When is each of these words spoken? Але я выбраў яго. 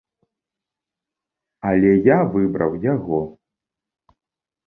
Але 1.71 1.91
я 2.07 2.17
выбраў 2.35 2.71
яго. 2.95 3.19